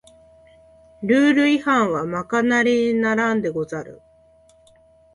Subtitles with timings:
[1.03, 4.01] ルール違反はまかなりならんでござる